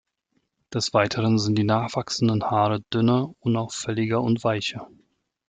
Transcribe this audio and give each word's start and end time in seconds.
Des 0.73 0.95
Weiteren 0.95 1.37
sind 1.37 1.59
die 1.59 1.63
nachwachsenden 1.63 2.43
Haare 2.45 2.81
dünner, 2.91 3.35
unauffälliger 3.39 4.19
und 4.19 4.43
weicher. 4.43 4.89